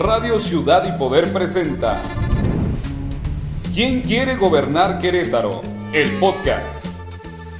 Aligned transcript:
Radio 0.00 0.38
Ciudad 0.38 0.82
y 0.88 0.98
Poder 0.98 1.30
presenta 1.30 2.00
¿Quién 3.74 4.00
quiere 4.00 4.34
gobernar 4.36 4.98
Querétaro? 4.98 5.60
El 5.92 6.08
podcast 6.12 6.82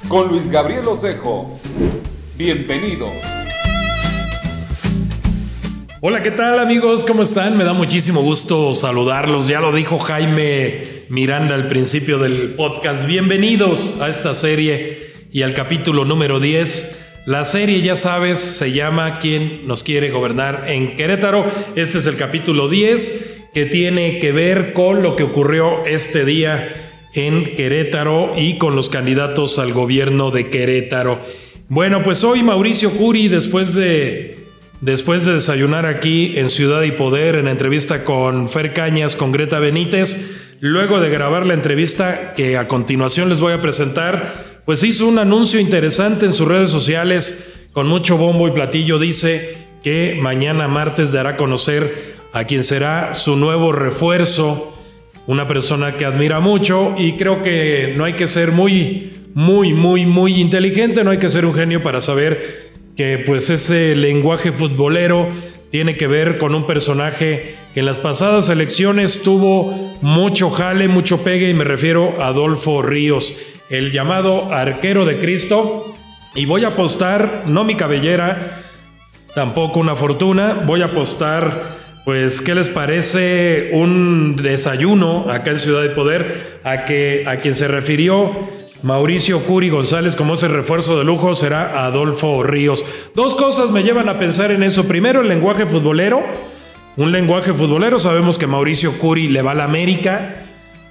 con 0.08 0.28
Luis 0.28 0.50
Gabriel 0.50 0.88
Osejo. 0.88 1.60
Bienvenidos. 2.38 3.12
Hola, 6.00 6.22
¿qué 6.22 6.30
tal 6.30 6.58
amigos? 6.60 7.04
¿Cómo 7.04 7.24
están? 7.24 7.58
Me 7.58 7.64
da 7.64 7.74
muchísimo 7.74 8.22
gusto 8.22 8.74
saludarlos. 8.74 9.46
Ya 9.46 9.60
lo 9.60 9.70
dijo 9.70 9.98
Jaime 9.98 11.04
Miranda 11.10 11.54
al 11.54 11.66
principio 11.66 12.18
del 12.18 12.54
podcast. 12.54 13.06
Bienvenidos 13.06 14.00
a 14.00 14.08
esta 14.08 14.34
serie 14.34 15.12
y 15.30 15.42
al 15.42 15.52
capítulo 15.52 16.06
número 16.06 16.40
10. 16.40 16.99
La 17.30 17.44
serie, 17.44 17.80
ya 17.80 17.94
sabes, 17.94 18.40
se 18.40 18.72
llama 18.72 19.20
¿Quién 19.20 19.68
nos 19.68 19.84
quiere 19.84 20.10
gobernar 20.10 20.64
en 20.66 20.96
Querétaro? 20.96 21.46
Este 21.76 21.98
es 21.98 22.06
el 22.06 22.16
capítulo 22.16 22.68
10 22.68 23.50
que 23.54 23.66
tiene 23.66 24.18
que 24.18 24.32
ver 24.32 24.72
con 24.72 25.04
lo 25.04 25.14
que 25.14 25.22
ocurrió 25.22 25.86
este 25.86 26.24
día 26.24 27.06
en 27.14 27.54
Querétaro 27.54 28.32
y 28.36 28.58
con 28.58 28.74
los 28.74 28.88
candidatos 28.88 29.60
al 29.60 29.72
gobierno 29.72 30.32
de 30.32 30.50
Querétaro. 30.50 31.20
Bueno, 31.68 32.02
pues 32.02 32.24
hoy 32.24 32.42
Mauricio 32.42 32.90
Curi, 32.90 33.28
después 33.28 33.74
de 33.74 34.36
Después 34.80 35.26
de 35.26 35.34
desayunar 35.34 35.84
aquí 35.84 36.38
en 36.38 36.48
Ciudad 36.48 36.82
y 36.82 36.92
Poder 36.92 37.36
en 37.36 37.48
entrevista 37.48 38.02
con 38.02 38.48
Fer 38.48 38.72
Cañas, 38.72 39.14
con 39.14 39.30
Greta 39.30 39.58
Benítez, 39.58 40.56
luego 40.58 41.00
de 41.00 41.10
grabar 41.10 41.44
la 41.44 41.52
entrevista 41.52 42.32
que 42.34 42.56
a 42.56 42.66
continuación 42.66 43.28
les 43.28 43.40
voy 43.40 43.52
a 43.52 43.60
presentar, 43.60 44.49
pues 44.70 44.84
hizo 44.84 45.08
un 45.08 45.18
anuncio 45.18 45.58
interesante 45.58 46.26
en 46.26 46.32
sus 46.32 46.46
redes 46.46 46.70
sociales 46.70 47.44
con 47.72 47.88
mucho 47.88 48.16
bombo 48.16 48.46
y 48.46 48.52
platillo. 48.52 49.00
Dice 49.00 49.56
que 49.82 50.16
mañana 50.16 50.68
martes 50.68 51.10
dará 51.10 51.30
a 51.30 51.36
conocer 51.36 52.14
a 52.32 52.44
quien 52.44 52.62
será 52.62 53.12
su 53.12 53.34
nuevo 53.34 53.72
refuerzo, 53.72 54.72
una 55.26 55.48
persona 55.48 55.94
que 55.94 56.04
admira 56.04 56.38
mucho 56.38 56.94
y 56.96 57.14
creo 57.14 57.42
que 57.42 57.94
no 57.96 58.04
hay 58.04 58.12
que 58.12 58.28
ser 58.28 58.52
muy, 58.52 59.10
muy, 59.34 59.72
muy, 59.72 60.06
muy 60.06 60.40
inteligente, 60.40 61.02
no 61.02 61.10
hay 61.10 61.18
que 61.18 61.30
ser 61.30 61.46
un 61.46 61.54
genio 61.54 61.82
para 61.82 62.00
saber 62.00 62.70
que 62.96 63.24
pues 63.26 63.50
ese 63.50 63.96
lenguaje 63.96 64.52
futbolero 64.52 65.30
tiene 65.70 65.96
que 65.96 66.06
ver 66.06 66.38
con 66.38 66.54
un 66.54 66.66
personaje 66.66 67.54
que 67.74 67.80
en 67.80 67.86
las 67.86 68.00
pasadas 68.00 68.48
elecciones 68.48 69.22
tuvo 69.22 69.96
mucho 70.00 70.50
jale, 70.50 70.88
mucho 70.88 71.22
pegue 71.22 71.48
y 71.48 71.54
me 71.54 71.64
refiero 71.64 72.20
a 72.20 72.28
Adolfo 72.28 72.82
Ríos, 72.82 73.36
el 73.70 73.92
llamado 73.92 74.52
arquero 74.52 75.04
de 75.04 75.18
Cristo. 75.18 75.94
Y 76.34 76.46
voy 76.46 76.64
a 76.64 76.68
apostar, 76.68 77.44
no 77.46 77.64
mi 77.64 77.76
cabellera, 77.76 78.60
tampoco 79.34 79.80
una 79.80 79.94
fortuna, 79.94 80.62
voy 80.64 80.82
a 80.82 80.86
apostar, 80.86 81.76
pues, 82.04 82.40
¿qué 82.40 82.54
les 82.54 82.68
parece 82.68 83.70
un 83.72 84.36
desayuno 84.36 85.30
acá 85.30 85.52
en 85.52 85.58
Ciudad 85.60 85.82
de 85.82 85.90
Poder 85.90 86.60
a, 86.64 86.84
que, 86.84 87.24
a 87.26 87.36
quien 87.36 87.54
se 87.54 87.68
refirió 87.68 88.59
Mauricio 88.82 89.40
Curi 89.40 89.68
González 89.68 90.16
como 90.16 90.34
ese 90.34 90.48
refuerzo 90.48 90.98
de 90.98 91.04
lujo 91.04 91.34
será 91.34 91.84
Adolfo 91.84 92.42
Ríos. 92.42 92.84
Dos 93.14 93.34
cosas 93.34 93.70
me 93.70 93.82
llevan 93.82 94.08
a 94.08 94.18
pensar 94.18 94.50
en 94.52 94.62
eso. 94.62 94.88
Primero, 94.88 95.20
el 95.20 95.28
lenguaje 95.28 95.66
futbolero. 95.66 96.20
Un 96.96 97.12
lenguaje 97.12 97.52
futbolero. 97.52 97.98
Sabemos 97.98 98.38
que 98.38 98.46
Mauricio 98.46 98.98
Curi 98.98 99.28
le 99.28 99.42
va 99.42 99.52
a 99.52 99.54
la 99.54 99.64
América. 99.64 100.34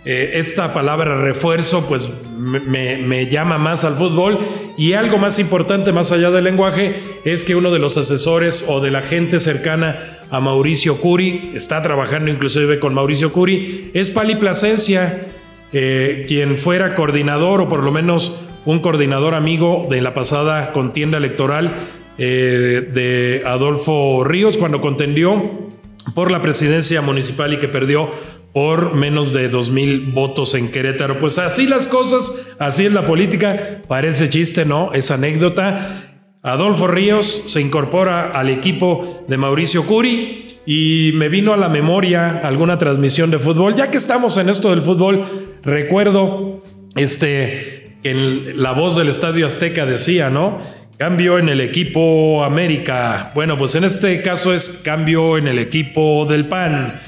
Eh, 0.05 0.31
esta 0.35 0.73
palabra 0.73 1.21
refuerzo 1.21 1.85
pues 1.85 2.09
me, 2.37 2.97
me, 2.97 3.27
llama 3.27 3.57
más 3.57 3.83
al 3.83 3.95
fútbol 3.95 4.39
y 4.77 4.93
algo 4.93 5.17
más 5.17 5.39
importante 5.39 5.91
más 5.91 6.13
allá 6.13 6.31
del 6.31 6.45
lenguaje 6.45 6.95
es 7.25 7.43
que 7.43 7.57
uno 7.57 7.69
de 7.69 7.79
los 7.79 7.97
asesores 7.97 8.63
o 8.69 8.79
de 8.79 8.91
la 8.91 9.01
gente 9.01 9.41
cercana 9.41 10.19
a 10.31 10.39
Mauricio 10.39 11.01
Curi, 11.01 11.51
está 11.53 11.81
trabajando 11.81 12.31
inclusive 12.31 12.79
con 12.79 12.93
Mauricio 12.93 13.33
Curi, 13.33 13.91
es 13.93 14.09
Pali 14.09 14.35
Plasencia 14.35 15.27
eh, 15.71 16.25
quien 16.27 16.57
fuera 16.57 16.95
coordinador 16.95 17.61
o 17.61 17.67
por 17.67 17.85
lo 17.85 17.91
menos 17.91 18.39
un 18.65 18.79
coordinador 18.79 19.35
amigo 19.35 19.87
de 19.89 20.01
la 20.01 20.13
pasada 20.13 20.71
contienda 20.73 21.17
electoral 21.17 21.71
eh, 22.17 22.89
de 22.93 23.43
Adolfo 23.45 24.23
Ríos 24.23 24.57
cuando 24.57 24.81
contendió 24.81 25.41
por 26.13 26.31
la 26.31 26.41
presidencia 26.41 27.01
municipal 27.01 27.53
y 27.53 27.57
que 27.57 27.67
perdió 27.67 28.09
por 28.53 28.95
menos 28.95 29.31
de 29.31 29.47
dos 29.47 29.69
mil 29.69 30.01
votos 30.01 30.55
en 30.55 30.71
Querétaro. 30.71 31.19
Pues 31.19 31.37
así 31.37 31.67
las 31.67 31.87
cosas, 31.87 32.55
así 32.59 32.85
es 32.85 32.93
la 32.93 33.05
política, 33.05 33.81
parece 33.87 34.29
chiste, 34.29 34.65
¿no? 34.65 34.91
Es 34.93 35.11
anécdota. 35.11 35.87
Adolfo 36.41 36.87
Ríos 36.87 37.43
se 37.47 37.61
incorpora 37.61 38.31
al 38.31 38.49
equipo 38.49 39.23
de 39.27 39.37
Mauricio 39.37 39.85
Curi 39.85 40.57
y 40.65 41.11
me 41.15 41.29
vino 41.29 41.53
a 41.53 41.57
la 41.57 41.69
memoria 41.69 42.41
alguna 42.43 42.77
transmisión 42.77 43.29
de 43.31 43.39
fútbol. 43.39 43.75
Ya 43.75 43.89
que 43.89 43.97
estamos 43.97 44.37
en 44.37 44.49
esto 44.49 44.69
del 44.69 44.81
fútbol, 44.81 45.38
recuerdo 45.63 46.63
este, 46.95 47.97
que 48.03 48.53
la 48.55 48.71
voz 48.73 48.95
del 48.95 49.09
Estadio 49.09 49.47
Azteca 49.47 49.85
decía, 49.85 50.29
¿no? 50.29 50.59
Cambio 50.97 51.37
en 51.37 51.49
el 51.49 51.61
equipo 51.61 52.43
América. 52.43 53.31
Bueno, 53.35 53.57
pues 53.57 53.75
en 53.75 53.83
este 53.83 54.21
caso 54.21 54.53
es 54.53 54.81
cambio 54.83 55.37
en 55.37 55.47
el 55.47 55.59
equipo 55.59 56.25
del 56.25 56.47
PAN. 56.47 56.99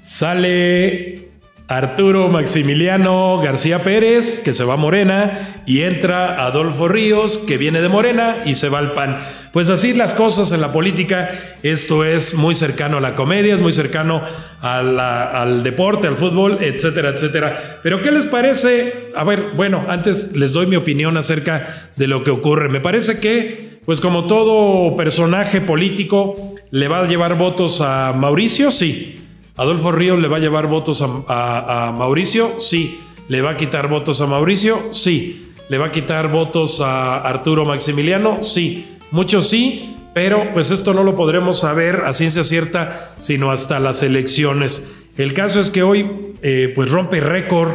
Sale 0.00 1.29
Arturo 1.70 2.28
Maximiliano 2.28 3.40
García 3.40 3.84
Pérez, 3.84 4.40
que 4.40 4.54
se 4.54 4.64
va 4.64 4.74
a 4.74 4.76
Morena, 4.76 5.62
y 5.66 5.82
entra 5.82 6.44
Adolfo 6.44 6.88
Ríos, 6.88 7.38
que 7.38 7.58
viene 7.58 7.80
de 7.80 7.88
Morena 7.88 8.38
y 8.44 8.56
se 8.56 8.68
va 8.68 8.80
al 8.80 8.92
PAN. 8.92 9.18
Pues 9.52 9.70
así 9.70 9.92
las 9.92 10.12
cosas 10.12 10.50
en 10.50 10.62
la 10.62 10.72
política, 10.72 11.30
esto 11.62 12.04
es 12.04 12.34
muy 12.34 12.56
cercano 12.56 12.96
a 12.96 13.00
la 13.00 13.14
comedia, 13.14 13.54
es 13.54 13.60
muy 13.60 13.70
cercano 13.70 14.20
al 14.60 15.62
deporte, 15.62 16.08
al 16.08 16.16
fútbol, 16.16 16.58
etcétera, 16.60 17.10
etcétera. 17.10 17.78
Pero 17.84 18.02
¿qué 18.02 18.10
les 18.10 18.26
parece? 18.26 19.12
A 19.14 19.22
ver, 19.22 19.50
bueno, 19.54 19.84
antes 19.88 20.36
les 20.36 20.52
doy 20.52 20.66
mi 20.66 20.74
opinión 20.74 21.16
acerca 21.16 21.92
de 21.94 22.08
lo 22.08 22.24
que 22.24 22.32
ocurre. 22.32 22.68
Me 22.68 22.80
parece 22.80 23.20
que, 23.20 23.78
pues 23.84 24.00
como 24.00 24.26
todo 24.26 24.96
personaje 24.96 25.60
político, 25.60 26.56
le 26.72 26.88
va 26.88 26.98
a 26.98 27.06
llevar 27.06 27.38
votos 27.38 27.80
a 27.80 28.12
Mauricio, 28.12 28.72
sí. 28.72 29.14
¿Adolfo 29.56 29.92
Ríos 29.92 30.18
le 30.18 30.28
va 30.28 30.38
a 30.38 30.40
llevar 30.40 30.66
votos 30.66 31.02
a, 31.02 31.94
Mauricio? 31.96 32.60
Sí. 32.60 33.00
¿Le 33.28 33.42
va 33.42 33.50
a 33.50 33.56
quitar 33.56 33.88
votos 33.88 34.20
a 34.20 34.26
Mauricio? 34.26 34.88
Sí. 34.90 35.52
¿Le 35.68 35.78
va 35.78 35.86
a 35.86 35.92
quitar 35.92 36.30
votos 36.30 36.80
a 36.80 37.16
Arturo 37.18 37.64
Maximiliano? 37.64 38.42
Sí. 38.42 38.98
Muchos 39.10 39.48
sí, 39.48 39.96
pero 40.14 40.52
pues 40.52 40.70
esto 40.70 40.94
no 40.94 41.02
lo 41.02 41.14
podremos 41.14 41.60
saber 41.60 42.02
a 42.06 42.12
ciencia 42.12 42.44
cierta 42.44 43.14
sino 43.18 43.50
hasta 43.50 43.80
las 43.80 44.02
elecciones. 44.02 45.06
El 45.16 45.34
caso 45.34 45.60
es 45.60 45.70
que 45.70 45.82
hoy 45.82 46.08
eh, 46.42 46.72
pues 46.74 46.90
rompe 46.90 47.20
récord, 47.20 47.72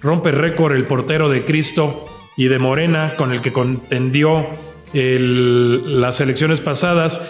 rompe 0.00 0.32
récord 0.32 0.74
el 0.74 0.84
portero 0.84 1.28
de 1.28 1.44
Cristo 1.44 2.06
y 2.36 2.46
de 2.46 2.58
Morena 2.58 3.14
con 3.16 3.32
el 3.32 3.40
que 3.40 3.52
contendió 3.52 4.46
las 4.92 6.20
elecciones 6.20 6.60
pasadas 6.60 7.20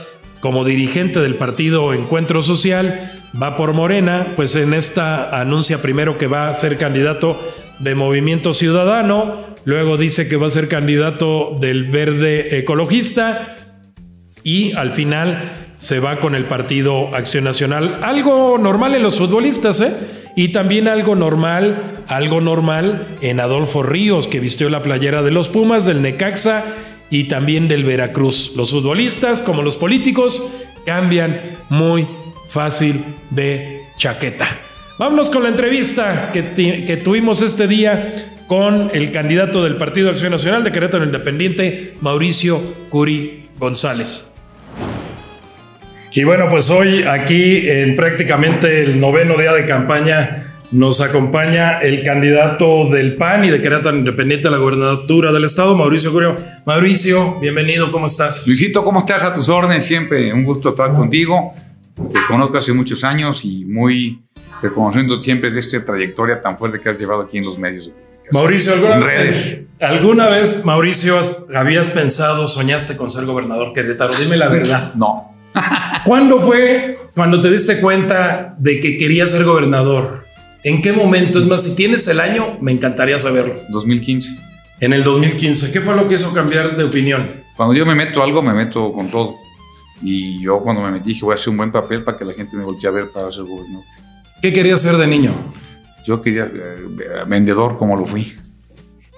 como 0.40 0.64
dirigente 0.64 1.20
del 1.20 1.34
partido 1.34 1.92
Encuentro 1.92 2.42
Social, 2.42 3.19
va 3.40 3.56
por 3.56 3.72
Morena, 3.72 4.32
pues 4.36 4.56
en 4.56 4.74
esta 4.74 5.38
anuncia 5.38 5.82
primero 5.82 6.18
que 6.18 6.26
va 6.26 6.48
a 6.48 6.54
ser 6.54 6.78
candidato 6.78 7.40
de 7.78 7.94
Movimiento 7.94 8.52
Ciudadano, 8.52 9.36
luego 9.64 9.96
dice 9.96 10.28
que 10.28 10.36
va 10.36 10.48
a 10.48 10.50
ser 10.50 10.68
candidato 10.68 11.56
del 11.60 11.84
Verde 11.84 12.58
Ecologista 12.58 13.54
y 14.42 14.72
al 14.72 14.90
final 14.90 15.42
se 15.76 15.98
va 15.98 16.20
con 16.20 16.34
el 16.34 16.46
partido 16.46 17.14
Acción 17.14 17.44
Nacional. 17.44 18.00
Algo 18.02 18.58
normal 18.58 18.94
en 18.94 19.02
los 19.02 19.18
futbolistas, 19.18 19.80
¿eh? 19.80 19.94
Y 20.36 20.48
también 20.48 20.88
algo 20.88 21.16
normal, 21.16 21.96
algo 22.06 22.40
normal 22.40 23.16
en 23.20 23.40
Adolfo 23.40 23.82
Ríos, 23.82 24.26
que 24.26 24.40
vistió 24.40 24.68
la 24.68 24.82
playera 24.82 25.22
de 25.22 25.30
los 25.30 25.48
Pumas, 25.48 25.86
del 25.86 26.02
Necaxa 26.02 26.64
y 27.10 27.24
también 27.24 27.66
del 27.66 27.84
Veracruz. 27.84 28.52
Los 28.56 28.70
futbolistas, 28.70 29.42
como 29.42 29.62
los 29.62 29.76
políticos, 29.76 30.46
cambian 30.84 31.40
muy 31.68 32.06
fácil 32.50 33.04
de 33.30 33.82
chaqueta. 33.96 34.46
Vámonos 34.98 35.30
con 35.30 35.44
la 35.44 35.48
entrevista 35.48 36.30
que, 36.32 36.52
que, 36.86 36.96
tuvimos 36.98 37.40
este 37.40 37.66
día 37.66 38.12
con 38.48 38.90
el 38.92 39.12
candidato 39.12 39.64
del 39.64 39.76
Partido 39.76 40.10
Acción 40.10 40.32
Nacional 40.32 40.64
de 40.64 40.72
Querétaro 40.72 41.04
Independiente, 41.04 41.94
Mauricio 42.00 42.60
Curi 42.90 43.48
González. 43.58 44.34
Y 46.12 46.24
bueno, 46.24 46.48
pues 46.50 46.68
hoy 46.70 47.04
aquí 47.04 47.70
en 47.70 47.94
prácticamente 47.94 48.82
el 48.82 49.00
noveno 49.00 49.36
día 49.36 49.52
de 49.52 49.64
campaña 49.64 50.56
nos 50.72 51.00
acompaña 51.00 51.78
el 51.80 52.02
candidato 52.02 52.88
del 52.90 53.14
PAN 53.14 53.44
y 53.44 53.50
de 53.50 53.60
Querétaro 53.60 53.96
Independiente 53.96 54.48
a 54.48 54.50
la 54.50 54.56
gobernatura 54.58 55.32
del 55.32 55.44
estado, 55.44 55.76
Mauricio 55.76 56.12
Curio. 56.12 56.36
Mauricio, 56.66 57.38
bienvenido, 57.40 57.92
¿cómo 57.92 58.06
estás? 58.06 58.46
Luisito, 58.46 58.82
¿cómo 58.82 59.00
estás? 59.00 59.22
A 59.22 59.34
tus 59.34 59.48
órdenes, 59.48 59.86
siempre 59.86 60.32
un 60.32 60.44
gusto 60.44 60.70
estar 60.70 60.92
contigo. 60.92 61.54
Te 62.08 62.18
conozco 62.26 62.58
hace 62.58 62.72
muchos 62.72 63.04
años 63.04 63.44
y 63.44 63.64
muy 63.64 64.22
reconociendo 64.62 65.18
siempre 65.18 65.50
de 65.50 65.60
esta 65.60 65.84
trayectoria 65.84 66.40
tan 66.40 66.56
fuerte 66.58 66.80
que 66.80 66.88
has 66.88 66.98
llevado 66.98 67.22
aquí 67.22 67.38
en 67.38 67.44
los 67.44 67.58
medios. 67.58 67.90
Mauricio, 68.32 68.74
¿alguna 68.74 68.98
vez, 68.98 69.64
¿alguna 69.80 70.26
vez, 70.26 70.64
Mauricio, 70.64 71.20
habías 71.54 71.90
pensado, 71.90 72.46
soñaste 72.46 72.96
con 72.96 73.10
ser 73.10 73.24
gobernador 73.24 73.72
Querétaro? 73.72 74.14
Dime 74.14 74.36
la 74.36 74.48
verdad. 74.48 74.94
No. 74.94 75.34
¿Cuándo 76.04 76.38
fue 76.38 76.96
cuando 77.14 77.40
te 77.40 77.50
diste 77.50 77.80
cuenta 77.80 78.54
de 78.58 78.78
que 78.78 78.96
querías 78.96 79.30
ser 79.30 79.44
gobernador? 79.44 80.26
¿En 80.62 80.80
qué 80.80 80.92
momento? 80.92 81.38
Es 81.38 81.46
más, 81.46 81.64
si 81.64 81.74
tienes 81.74 82.06
el 82.08 82.20
año, 82.20 82.58
me 82.60 82.70
encantaría 82.70 83.18
saberlo. 83.18 83.54
2015. 83.70 84.30
En 84.80 84.92
el 84.92 85.02
2015, 85.02 85.72
¿qué 85.72 85.80
fue 85.80 85.96
lo 85.96 86.06
que 86.06 86.14
hizo 86.14 86.32
cambiar 86.32 86.76
de 86.76 86.84
opinión? 86.84 87.42
Cuando 87.56 87.74
yo 87.74 87.84
me 87.84 87.94
meto 87.94 88.22
a 88.22 88.24
algo, 88.24 88.42
me 88.42 88.54
meto 88.54 88.92
con 88.92 89.10
todo. 89.10 89.36
Y 90.02 90.40
yo 90.42 90.60
cuando 90.60 90.82
me 90.82 90.90
metí 90.90 91.10
dije, 91.10 91.24
voy 91.24 91.32
a 91.32 91.34
hacer 91.34 91.50
un 91.50 91.56
buen 91.58 91.70
papel 91.72 92.02
para 92.04 92.16
que 92.16 92.24
la 92.24 92.32
gente 92.32 92.56
me 92.56 92.64
voltee 92.64 92.88
a 92.88 92.92
ver 92.92 93.10
para 93.10 93.30
ser 93.30 93.44
gobernador. 93.44 93.84
¿Qué 94.40 94.52
querías 94.52 94.80
ser 94.80 94.96
de 94.96 95.06
niño? 95.06 95.32
Yo 96.06 96.22
quería 96.22 96.44
eh, 96.52 96.76
vendedor 97.26 97.76
como 97.76 97.96
lo 97.96 98.06
fui. 98.06 98.34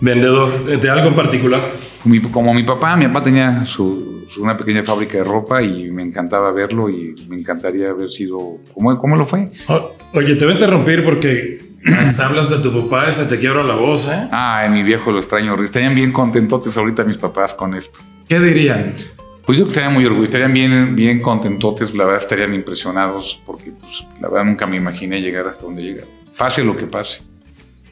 ¿Vendedor 0.00 0.64
de 0.81 0.90
algo 0.90 1.08
en 1.08 1.14
particular? 1.14 1.61
Mi- 2.05 2.20
como 2.20 2.52
mi 2.52 2.64
papá, 2.64 2.96
mi 2.96 3.06
papá 3.06 3.23
tenía 3.23 3.64
su, 3.64 4.25
su- 4.29 4.43
una 4.43 4.56
pequeña 4.56 4.82
fábrica 4.82 5.19
de 5.19 5.23
ropa 5.25 5.62
y 5.62 5.90
me 5.93 6.02
encantaba 6.02 6.50
verlo 6.50 6.90
y 6.90 7.14
me 7.28 7.37
encantaría 7.37 7.90
haber 7.90 8.11
sido 8.11 8.58
como, 8.75 8.99
como 8.99 9.14
lo 9.14 9.25
fue. 9.25 9.52
O- 9.69 9.93
oye, 10.14 10.35
te 10.35 10.44
voy 10.44 10.52
a 10.52 10.55
interrumpir 10.55 11.05
porque 11.05 11.58
hasta 11.96 12.26
hablas 12.26 12.50
de 12.50 12.58
tu 12.58 12.73
papá 12.82 13.08
y 13.08 13.12
se 13.12 13.26
te 13.26 13.38
quiebra 13.38 13.62
la 13.62 13.76
voz, 13.76 14.08
¿eh? 14.08 14.26
Ah, 14.32 14.67
mi 14.69 14.82
viejo 14.82 15.12
lo 15.12 15.19
extraño. 15.20 15.55
Estarían 15.62 15.94
bien 15.94 16.11
contentotes 16.11 16.76
ahorita 16.76 17.05
mis 17.05 17.17
papás 17.19 17.55
con 17.55 17.75
esto. 17.75 18.00
¿Qué 18.26 18.40
dirían? 18.40 18.94
Pues 19.44 19.58
yo 19.58 19.64
que 19.64 19.68
estarían 19.70 19.92
muy 19.92 20.04
orgullosos, 20.04 20.28
estarían 20.28 20.52
bien, 20.52 20.94
bien 20.94 21.20
contentotes, 21.20 21.94
la 21.94 22.04
verdad 22.04 22.20
estarían 22.20 22.54
impresionados 22.54 23.42
porque 23.44 23.72
pues, 23.72 24.06
la 24.20 24.28
verdad 24.28 24.44
nunca 24.44 24.66
me 24.66 24.76
imaginé 24.76 25.20
llegar 25.20 25.48
hasta 25.48 25.64
donde 25.64 25.82
llega. 25.82 26.04
Pase 26.38 26.62
lo 26.64 26.76
que 26.76 26.86
pase. 26.86 27.22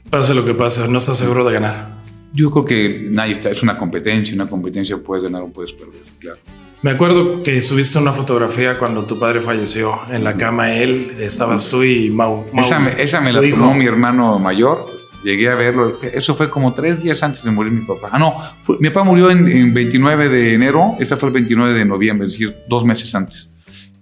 Pase 0.09 0.35
lo 0.35 0.45
que 0.45 0.55
pase, 0.55 0.87
no 0.89 0.99
estás 0.99 1.19
seguro 1.19 1.45
de 1.45 1.55
ganar. 1.55 2.01
Yo 2.33 2.51
creo 2.51 2.65
que 2.65 3.09
nadie 3.11 3.33
está, 3.33 3.51
es 3.51 3.63
una 3.63 3.77
competencia, 3.77 4.35
una 4.35 4.47
competencia 4.47 4.97
puedes 4.99 5.25
ganar 5.25 5.43
o 5.43 5.49
puedes 5.49 5.73
perder, 5.73 6.01
claro. 6.21 6.39
Me 6.83 6.93
acuerdo 6.93 7.43
que 7.43 7.61
subiste 7.61 7.99
una 7.99 8.13
fotografía 8.13 8.79
cuando 8.79 9.05
tu 9.05 9.19
padre 9.19 9.41
falleció 9.41 10.01
en 10.11 10.25
la 10.25 10.35
cama 10.37 10.73
él, 10.73 11.15
estabas 11.21 11.69
tú 11.69 11.83
y 11.83 12.09
Mau. 12.11 12.47
Mau, 12.53 12.65
Esa 12.65 12.79
me, 12.79 13.03
esa 13.03 13.21
me 13.21 13.33
la 13.33 13.45
hijo. 13.45 13.59
tomó 13.59 13.75
mi 13.75 13.85
hermano 13.85 14.39
mayor, 14.39 14.87
llegué 15.25 15.49
a 15.49 15.55
verlo, 15.55 15.99
eso 16.13 16.35
fue 16.35 16.49
como 16.51 16.73
tres 16.75 17.03
días 17.03 17.23
antes 17.23 17.43
de 17.45 17.51
morir 17.51 17.73
mi 17.73 17.85
papá. 17.85 18.09
Ah, 18.13 18.19
no, 18.19 18.35
fue- 18.63 18.77
mi 18.81 18.89
papá 18.91 19.05
murió 19.05 19.31
en, 19.31 19.47
en 19.49 19.73
29 19.75 20.29
de 20.29 20.55
enero, 20.55 20.97
esta 21.01 21.17
fue 21.17 21.29
el 21.29 21.35
29 21.35 21.75
de 21.75 21.85
noviembre, 21.85 22.27
es 22.27 22.33
decir, 22.35 22.57
dos 22.69 22.85
meses 22.85 23.15
antes. 23.15 23.49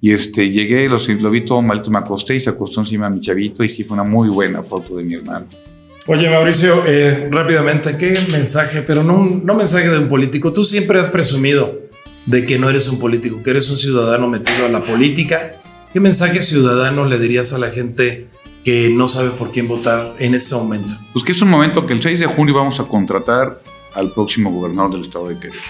Y 0.00 0.12
este, 0.12 0.48
llegué, 0.50 0.88
lo, 0.88 0.96
lo 1.20 1.30
vi 1.30 1.40
todo 1.40 1.60
malito, 1.60 1.90
me 1.90 1.98
acosté 1.98 2.36
y 2.36 2.40
se 2.40 2.50
acostó 2.50 2.80
encima 2.80 3.08
de 3.08 3.16
mi 3.16 3.20
chavito 3.20 3.64
y 3.64 3.68
sí 3.68 3.82
fue 3.84 3.94
una 3.94 4.04
muy 4.04 4.28
buena 4.28 4.62
foto 4.62 4.96
de 4.96 5.02
mi 5.04 5.14
hermano. 5.14 5.46
Oye, 6.06 6.30
Mauricio, 6.30 6.84
eh, 6.86 7.28
rápidamente, 7.30 7.96
¿qué 7.98 8.20
mensaje? 8.30 8.82
Pero 8.82 9.02
no, 9.02 9.40
no 9.44 9.54
mensaje 9.54 9.88
de 9.88 9.98
un 9.98 10.08
político. 10.08 10.52
Tú 10.52 10.64
siempre 10.64 10.98
has 11.00 11.10
presumido 11.10 11.70
de 12.26 12.46
que 12.46 12.58
no 12.58 12.70
eres 12.70 12.88
un 12.88 12.98
político, 12.98 13.42
que 13.42 13.50
eres 13.50 13.68
un 13.70 13.76
ciudadano 13.76 14.28
metido 14.28 14.64
a 14.66 14.68
la 14.68 14.82
política. 14.84 15.54
¿Qué 15.92 16.00
mensaje 16.00 16.40
ciudadano 16.42 17.04
le 17.04 17.18
dirías 17.18 17.52
a 17.52 17.58
la 17.58 17.70
gente 17.70 18.26
que 18.68 18.90
no 18.90 19.08
sabe 19.08 19.30
por 19.30 19.50
quién 19.50 19.66
votar 19.66 20.14
en 20.18 20.34
este 20.34 20.54
momento? 20.54 20.92
Pues 21.14 21.24
que 21.24 21.32
es 21.32 21.40
un 21.40 21.48
momento 21.48 21.86
que 21.86 21.94
el 21.94 22.02
6 22.02 22.20
de 22.20 22.26
junio 22.26 22.54
vamos 22.54 22.78
a 22.78 22.84
contratar 22.84 23.62
al 23.94 24.10
próximo 24.10 24.50
gobernador 24.50 24.92
del 24.92 25.00
estado 25.00 25.28
de 25.28 25.38
Querétaro. 25.38 25.64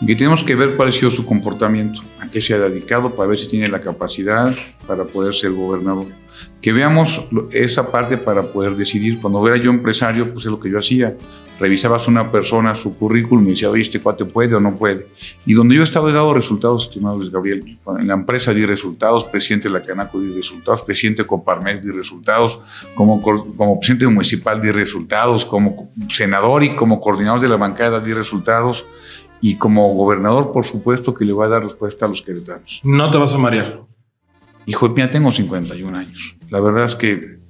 Y 0.00 0.06
que 0.06 0.16
tenemos 0.16 0.42
que 0.42 0.54
ver 0.54 0.74
cuál 0.74 0.88
ha 0.88 0.90
sido 0.90 1.10
su 1.10 1.26
comportamiento, 1.26 2.00
a 2.18 2.28
qué 2.28 2.40
se 2.40 2.54
ha 2.54 2.58
dedicado 2.58 3.14
para 3.14 3.28
ver 3.28 3.38
si 3.38 3.46
tiene 3.46 3.68
la 3.68 3.78
capacidad 3.78 4.50
para 4.86 5.04
poder 5.04 5.34
ser 5.34 5.50
gobernador. 5.50 6.06
Que 6.62 6.72
veamos 6.72 7.26
esa 7.50 7.90
parte 7.90 8.16
para 8.16 8.40
poder 8.40 8.74
decidir. 8.74 9.20
Cuando 9.20 9.46
era 9.46 9.58
yo 9.58 9.68
empresario, 9.68 10.32
pues 10.32 10.46
es 10.46 10.50
lo 10.50 10.58
que 10.58 10.70
yo 10.70 10.78
hacía. 10.78 11.14
Revisabas 11.58 12.08
una 12.08 12.32
persona 12.32 12.74
su 12.74 12.96
currículum 12.96 13.46
y 13.46 13.50
decía, 13.50 13.70
oye, 13.70 13.82
este 13.82 14.00
cuate 14.00 14.24
puede 14.24 14.54
o 14.54 14.60
no 14.60 14.76
puede. 14.76 15.06
Y 15.46 15.54
donde 15.54 15.76
yo 15.76 15.82
he 15.82 15.84
estado 15.84 16.08
he 16.08 16.12
dado 16.12 16.34
resultados, 16.34 16.84
estimado 16.84 17.16
Luis 17.16 17.30
Gabriel. 17.30 17.78
En 18.00 18.08
la 18.08 18.14
empresa 18.14 18.52
di 18.52 18.66
resultados, 18.66 19.24
presidente 19.24 19.68
de 19.68 19.74
la 19.74 19.82
Canaco 19.82 20.20
di 20.20 20.34
resultados, 20.34 20.82
presidente 20.82 21.22
de 21.22 21.28
Coparmex 21.28 21.84
di 21.84 21.92
resultados, 21.92 22.60
como, 22.94 23.22
como 23.22 23.78
presidente 23.78 24.06
municipal 24.08 24.60
di 24.60 24.72
resultados, 24.72 25.44
como 25.44 25.92
senador 26.08 26.64
y 26.64 26.74
como 26.74 27.00
coordinador 27.00 27.40
de 27.40 27.48
la 27.48 27.56
bancada 27.56 28.00
di 28.00 28.12
resultados. 28.12 28.84
Y 29.40 29.56
como 29.56 29.94
gobernador, 29.94 30.52
por 30.52 30.64
supuesto, 30.64 31.14
que 31.14 31.24
le 31.24 31.34
va 31.34 31.44
a 31.44 31.48
dar 31.48 31.62
respuesta 31.62 32.06
a 32.06 32.08
los 32.08 32.22
queretanos. 32.22 32.80
No 32.82 33.10
te 33.10 33.18
vas 33.18 33.34
a 33.34 33.38
marear. 33.38 33.78
Hijo, 34.66 34.88
mira, 34.88 35.10
tengo 35.10 35.30
51 35.30 35.96
años. 35.96 36.36
La 36.48 36.60
verdad 36.60 36.84
es 36.84 36.94
que 36.94 37.43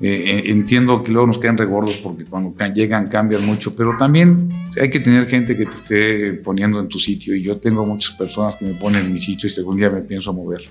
eh, 0.00 0.44
entiendo 0.46 1.02
que 1.02 1.10
luego 1.10 1.26
nos 1.26 1.38
quedan 1.38 1.58
regordos 1.58 1.96
porque 1.96 2.24
cuando 2.24 2.54
llegan 2.72 3.08
cambian 3.08 3.44
mucho, 3.44 3.74
pero 3.74 3.96
también 3.98 4.48
hay 4.80 4.90
que 4.90 5.00
tener 5.00 5.26
gente 5.26 5.56
que 5.56 5.66
te 5.66 5.74
esté 5.74 6.32
poniendo 6.34 6.78
en 6.80 6.88
tu 6.88 6.98
sitio. 6.98 7.34
Y 7.34 7.42
yo 7.42 7.56
tengo 7.56 7.84
muchas 7.84 8.14
personas 8.14 8.54
que 8.56 8.64
me 8.64 8.74
ponen 8.74 9.06
en 9.06 9.12
mi 9.12 9.20
sitio 9.20 9.48
y 9.48 9.50
si 9.50 9.60
algún 9.60 9.76
día 9.76 9.90
me 9.90 10.00
pienso 10.02 10.32
mover. 10.32 10.62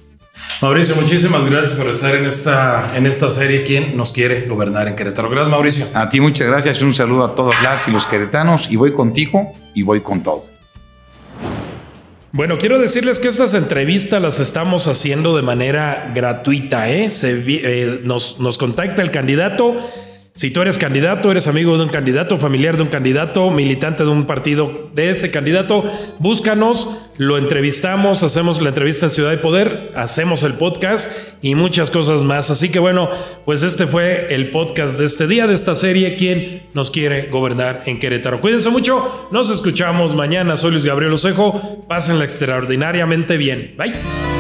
Mauricio, 0.62 0.96
muchísimas 0.96 1.46
gracias 1.46 1.78
por 1.78 1.90
estar 1.90 2.16
en 2.16 2.26
esta, 2.26 2.96
en 2.96 3.06
esta 3.06 3.30
serie. 3.30 3.64
¿Quién 3.64 3.98
nos 3.98 4.14
quiere 4.14 4.48
gobernar 4.48 4.88
en 4.88 4.96
Querétaro? 4.96 5.30
Gracias, 5.30 5.50
Mauricio. 5.50 5.86
A 5.94 6.10
ti 6.10 6.22
muchas 6.22 6.48
gracias 6.48 6.82
un 6.82 6.94
saludo 6.94 7.26
a 7.26 7.36
todas 7.36 7.62
las 7.64 7.88
y 7.88 7.92
los 7.92 8.06
queretanos. 8.06 8.70
Y 8.72 8.76
voy 8.76 8.94
contigo 8.94 9.52
y 9.74 9.82
voy 9.82 10.02
con 10.02 10.22
todo. 10.22 10.57
Bueno, 12.34 12.58
quiero 12.58 12.78
decirles 12.78 13.20
que 13.20 13.30
estas 13.30 13.54
entrevistas 13.54 14.22
las 14.22 14.40
estamos 14.40 14.88
haciendo 14.88 15.36
de 15.36 15.44
manera 15.44 16.12
gratuita. 16.14 16.90
¿eh? 16.90 17.10
Se 17.10 17.44
eh, 17.48 18.02
nos, 18.04 18.40
nos 18.40 18.58
contacta 18.58 19.02
el 19.02 19.12
candidato. 19.12 19.76
Si 20.38 20.52
tú 20.52 20.62
eres 20.62 20.78
candidato, 20.78 21.32
eres 21.32 21.48
amigo 21.48 21.80
de 21.80 21.84
un 21.86 21.90
candidato, 21.90 22.38
familiar 22.38 22.78
de 22.78 22.84
un 22.84 22.90
candidato, 22.90 23.50
militante 23.50 24.04
de 24.04 24.10
un 24.12 24.26
partido 24.26 24.92
de 24.94 25.10
ese 25.10 25.32
candidato, 25.32 25.84
búscanos, 26.20 27.00
lo 27.18 27.40
entrevistamos, 27.40 28.22
hacemos 28.22 28.62
la 28.62 28.70
entrevista 28.70 29.08
en 29.08 29.10
Ciudad 29.10 29.32
de 29.32 29.40
Poder, 29.40 29.92
hacemos 29.96 30.44
el 30.44 30.54
podcast 30.54 31.12
y 31.42 31.56
muchas 31.56 31.90
cosas 31.90 32.24
más. 32.24 32.52
Así 32.52 32.70
que 32.70 32.78
bueno, 32.78 33.10
pues 33.46 33.64
este 33.64 33.88
fue 33.88 34.28
el 34.30 34.52
podcast 34.52 35.00
de 35.00 35.08
este 35.08 35.26
día, 35.26 35.48
de 35.48 35.56
esta 35.56 35.74
serie, 35.74 36.16
¿Quién 36.18 36.68
nos 36.76 36.92
quiere 36.92 37.30
gobernar 37.32 37.82
en 37.88 38.00
Querétaro? 38.00 38.40
Cuídense 38.40 38.70
mucho, 38.70 39.30
nos 39.32 39.50
escuchamos 39.50 40.14
mañana. 40.14 40.56
Soy 40.56 40.70
Luis 40.70 40.86
Gabriel 40.86 41.14
Osejo, 41.14 41.84
pásenla 41.88 42.26
extraordinariamente 42.26 43.38
bien. 43.38 43.74
Bye. 43.76 44.37